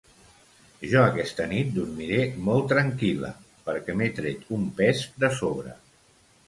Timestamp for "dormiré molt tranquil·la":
1.75-3.31